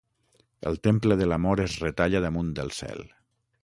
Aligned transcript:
El 0.71 0.79
temple 0.87 1.19
de 1.21 1.29
l'Amor 1.33 1.63
es 1.67 1.77
retalla 1.87 2.25
damunt 2.29 2.53
del 2.61 2.77
cel. 2.83 3.09